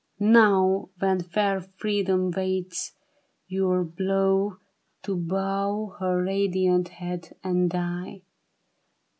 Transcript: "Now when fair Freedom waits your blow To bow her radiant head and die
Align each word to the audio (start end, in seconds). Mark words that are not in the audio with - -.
"Now 0.19 0.89
when 0.97 1.21
fair 1.21 1.61
Freedom 1.61 2.31
waits 2.31 2.93
your 3.47 3.83
blow 3.83 4.57
To 5.03 5.15
bow 5.15 5.95
her 5.99 6.23
radiant 6.23 6.87
head 6.89 7.35
and 7.43 7.69
die 7.69 8.23